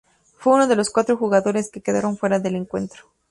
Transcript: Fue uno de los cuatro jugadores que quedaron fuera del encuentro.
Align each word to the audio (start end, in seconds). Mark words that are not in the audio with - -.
Fue 0.37 0.53
uno 0.53 0.65
de 0.67 0.75
los 0.75 0.89
cuatro 0.89 1.15
jugadores 1.15 1.69
que 1.69 1.81
quedaron 1.83 2.17
fuera 2.17 2.39
del 2.39 2.55
encuentro. 2.55 3.11